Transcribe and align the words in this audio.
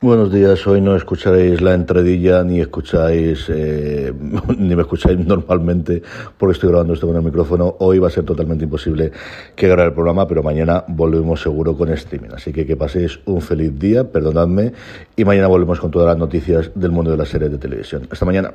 Buenos 0.00 0.32
días, 0.32 0.64
hoy 0.68 0.80
no 0.80 0.94
escucharéis 0.94 1.60
la 1.60 1.74
entradilla 1.74 2.44
ni 2.44 2.60
escucháis 2.60 3.46
eh, 3.48 4.12
ni 4.56 4.76
me 4.76 4.82
escucháis 4.82 5.18
normalmente 5.18 6.00
porque 6.38 6.52
estoy 6.52 6.68
grabando 6.68 6.94
esto 6.94 7.08
con 7.08 7.16
el 7.16 7.22
micrófono. 7.22 7.74
Hoy 7.80 7.98
va 7.98 8.06
a 8.06 8.10
ser 8.12 8.24
totalmente 8.24 8.62
imposible 8.62 9.10
que 9.56 9.66
grabe 9.66 9.88
el 9.88 9.94
programa, 9.94 10.28
pero 10.28 10.44
mañana 10.44 10.84
volvemos 10.86 11.42
seguro 11.42 11.76
con 11.76 11.88
streaming. 11.88 12.28
Así 12.32 12.52
que 12.52 12.64
que 12.64 12.76
paséis 12.76 13.18
un 13.24 13.42
feliz 13.42 13.76
día, 13.76 14.04
perdonadme, 14.04 14.72
y 15.16 15.24
mañana 15.24 15.48
volvemos 15.48 15.80
con 15.80 15.90
todas 15.90 16.06
las 16.06 16.16
noticias 16.16 16.70
del 16.76 16.92
mundo 16.92 17.10
de 17.10 17.16
las 17.16 17.28
series 17.28 17.50
de 17.50 17.58
televisión. 17.58 18.06
Hasta 18.08 18.24
mañana. 18.24 18.54